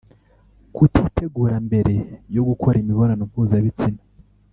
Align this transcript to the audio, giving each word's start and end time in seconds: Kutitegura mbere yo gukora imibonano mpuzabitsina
Kutitegura 0.75 1.55
mbere 1.67 1.93
yo 2.35 2.43
gukora 2.49 2.75
imibonano 2.79 3.23
mpuzabitsina 3.29 4.01